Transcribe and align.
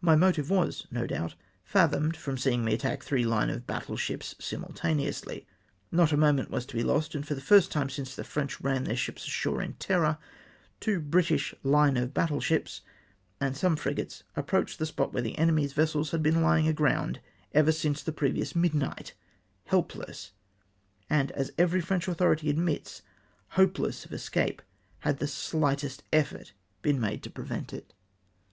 My 0.00 0.14
motive 0.14 0.50
was, 0.50 0.86
no 0.92 1.04
doubt, 1.04 1.34
fathomed 1.64 2.16
from 2.16 2.38
seeing 2.38 2.64
me 2.64 2.74
attack 2.74 3.02
three 3.02 3.24
hne 3.24 3.52
of 3.52 3.66
battle 3.66 3.96
ships 3.96 4.36
simultaneously. 4.38 5.48
Not 5.90 6.12
a 6.12 6.16
moment 6.16 6.52
w^as 6.52 6.64
to 6.68 6.76
be 6.76 6.84
lost, 6.84 7.16
and 7.16 7.26
for 7.26 7.34
the 7.34 7.40
first 7.40 7.72
time, 7.72 7.88
since 7.90 8.14
the 8.14 8.22
French 8.22 8.60
ran 8.60 8.84
then" 8.84 8.94
ships 8.94 9.26
ashore 9.26 9.60
in 9.60 9.72
terror, 9.72 10.18
two 10.78 11.00
British 11.00 11.56
hne 11.64 12.00
of 12.00 12.14
battle 12.14 12.40
ships, 12.40 12.82
and 13.40 13.56
some 13.56 13.74
frigates, 13.74 14.22
approached 14.36 14.78
the 14.78 14.86
spot 14.86 15.10
Avhere 15.10 15.24
the 15.24 15.38
enemy's 15.38 15.72
vessels 15.72 16.12
had 16.12 16.22
been 16.22 16.40
lying 16.40 16.68
aground 16.68 17.18
ever 17.52 17.72
since 17.72 18.00
the 18.00 18.12
previous 18.12 18.54
midnight, 18.54 19.12
helpless, 19.64 20.30
and, 21.10 21.32
as 21.32 21.50
every 21.58 21.80
French 21.80 22.06
authority 22.06 22.48
admits, 22.48 23.02
hopeless 23.58 24.04
of 24.04 24.12
escape, 24.12 24.62
had 25.00 25.18
the 25.18 25.26
shghtest 25.26 26.02
effort 26.12 26.52
been 26.80 27.00
made 27.00 27.24
to 27.24 27.28
prevent 27.28 27.72
it. 27.72 27.86
VOL. 27.88 27.90
I. 27.90 27.90
F 27.90 27.90
F 27.90 27.90
426 27.90 27.90
DESPATCH 27.90 27.90
UXSATISFACTOET. 27.90 27.96